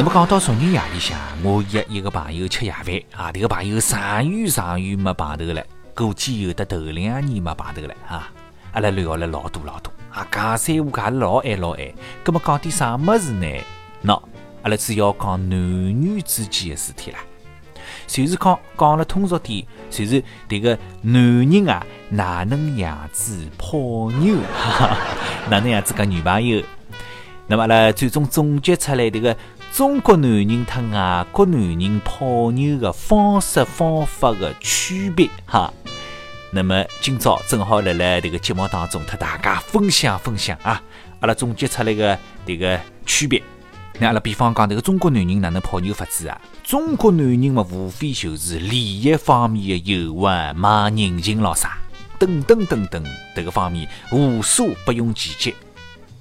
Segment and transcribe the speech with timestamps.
[0.00, 5.62] 那么讲到昨日夜里向，我约一个朋友吃夜饭啊，这个朋友长远长远没碰头了，
[5.94, 8.32] 估计有的头两年没碰头了啊。
[8.72, 11.92] 阿拉聊了老多老多啊，讲三胡讲老爱老爱。
[12.24, 13.46] 葛么讲点啥么子呢？
[14.02, 14.22] 喏，
[14.62, 17.18] 阿拉主要讲男女之间的事体啦。
[18.06, 24.38] 就是讲讲了通俗点，就是这个男人啊，哪能样子泡妞，
[25.50, 26.62] 哪能样子个女朋友。
[27.46, 29.36] 那么阿拉最终总结出来这个
[29.80, 35.72] 中国男人和外国男人泡妞的方式方法的区别哈。
[36.52, 40.82] 那么今朝正好来来这个节目当中，和大家分享分享啊，
[41.20, 43.42] 阿拉总结出来的这个区别。
[43.98, 46.38] 那阿拉比方讲，这个中国男人哪能泡妞法子啊？
[46.62, 51.78] 中国男人嘛，无非就是利益方面的诱惑、卖人情咯啥，
[52.18, 53.02] 等等等等，
[53.34, 55.54] 这个方面无所不用其极。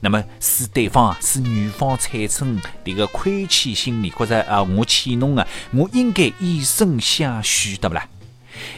[0.02, 8.08] 那么使对方啊，使女方产生这个亏欠心理，或者啊，我欠侬啊，我应该以身相许，对不啦？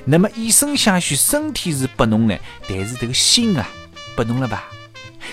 [0.06, 3.68] 那么以身相许，身体是拨侬了，但是这个心啊，
[4.16, 4.66] 拨侬了吧？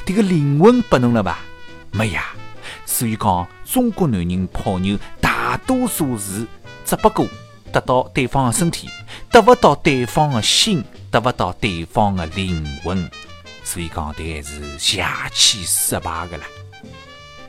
[0.05, 1.41] 这个灵魂拨侬了吧？
[1.91, 2.25] 没呀。
[2.85, 6.47] 所以讲，中国男人泡妞，大多数是
[6.85, 7.27] 只不过
[7.73, 8.89] 得到对方的身体，
[9.31, 13.11] 得不到对方的心，得不到对方的灵魂。
[13.69, 16.45] 所以讲，这还是下气失败的啦。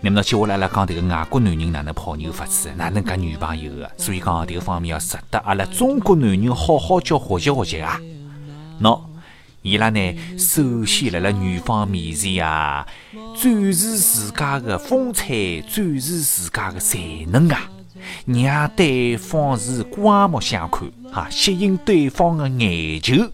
[0.01, 3.89] 那么接下来来讲这个外国男人哪能泡妞法子，哪能交女朋友的？
[3.97, 8.01] 所以讲这个方面要值得阿拉中国男人好好叫学习学习啊。
[8.81, 8.99] 喏，
[9.61, 12.85] 伊拉呢，首先辣辣女方面前啊，
[13.41, 17.61] 展示自家的风采，展示自家的才能啊，
[18.25, 23.31] 让对方是刮目相看啊，吸引对方的眼球。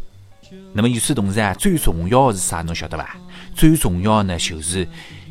[0.73, 2.61] 那么与此同时啊，最重要的是啥？
[2.61, 3.16] 侬晓得伐？
[3.56, 4.88] 最重要呢，就是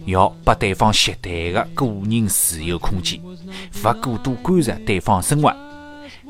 [0.06, 5.54] 要把对方携带的个人自由空间，勿过多干涉对方生活。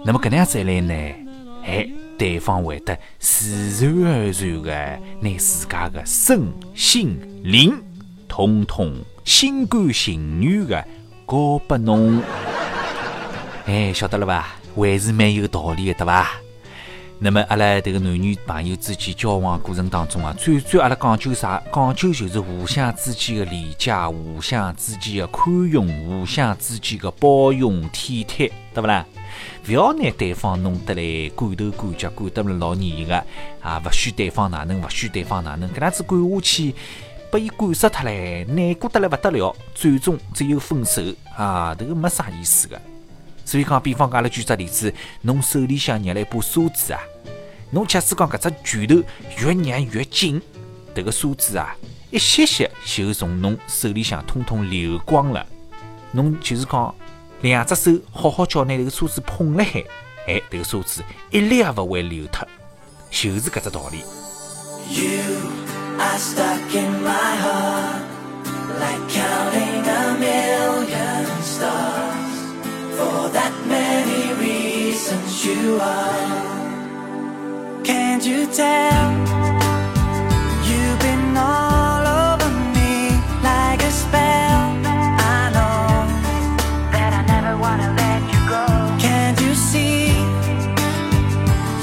[0.04, 0.94] 那么搿能样子一来呢，
[1.64, 6.42] 哎，对方会得自然而然的拿自家的身
[6.74, 7.72] 心灵
[8.28, 10.84] 统统心甘情愿的
[11.28, 12.20] 交拨侬。
[13.66, 14.56] 哎，晓得了吧？
[14.76, 16.32] 还是蛮有道理的，对伐？
[17.18, 21.62] 那么阿拉这个男女朋友之间交往过程当中啊，最最阿拉讲究啥？
[21.72, 29.06] 讲究就是互相之间的理解，互相之间的宽容，互相之间的包容体贴，对不啦？
[29.64, 33.26] 不要拿对方弄得来管头管脚，管得来老严的
[33.62, 33.80] 啊！
[33.80, 36.74] 不许对方哪能，不许对方哪能，搿样子管下去，
[37.30, 41.02] 把伊管死脱嘞，难过得来不得了，最终只有分手
[41.36, 41.74] 啊！
[41.78, 42.80] 这个没啥意思的。
[43.44, 47.00] 所以讲，比方讲，阿拉举只例子，侬手里向捏了一把梳子啊，
[47.70, 49.02] 侬假使讲搿只拳头
[49.38, 50.40] 越捏越紧，
[50.94, 51.76] 迭个梳子啊，
[52.10, 55.46] 一歇歇就从侬手里向通通流光了。
[56.12, 56.94] 侬就是讲，
[57.42, 59.84] 两只手好好叫拿迭个梳子捧辣海，
[60.26, 62.46] 哎，迭个梳子一粒也勿会流脱，
[63.10, 64.02] 就是搿只道理。
[71.54, 71.93] for
[75.44, 76.62] you are.
[77.84, 79.12] Can't you tell?
[80.64, 83.10] You've been all over me
[83.42, 84.62] like a spell.
[85.36, 86.08] I know
[86.92, 88.64] that I never wanna let you go.
[88.98, 90.16] Can't you see?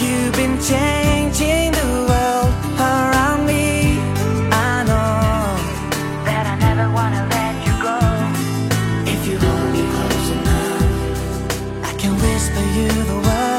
[0.03, 3.99] You've been changing the world around me.
[4.51, 5.53] I know
[6.25, 7.99] that I never wanna let you go.
[9.13, 13.50] If you hold me close enough, I can whisper you the words.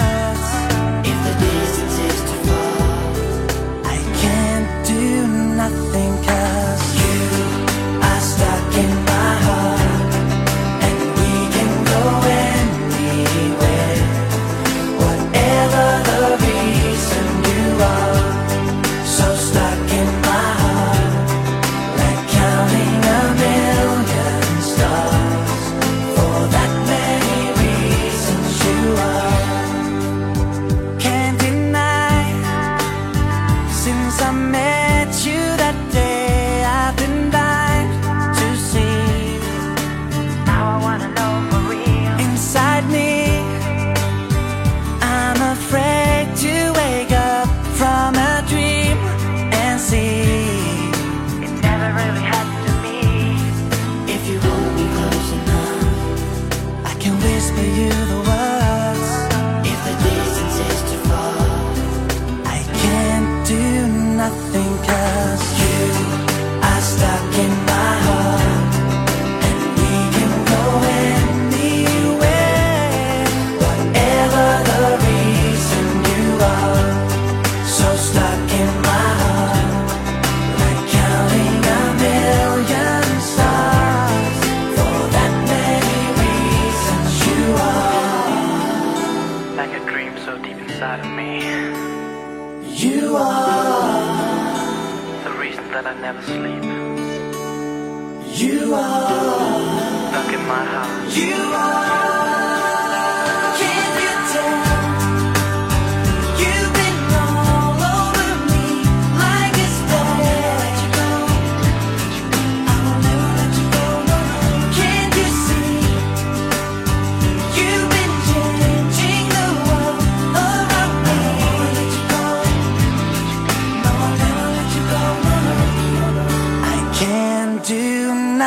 [64.22, 64.71] nothing
[96.00, 96.64] asleep.
[98.38, 100.12] You are.
[100.12, 101.16] Back in my house.
[101.16, 101.71] You are.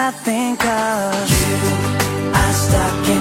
[0.07, 3.14] I think of you, I stop.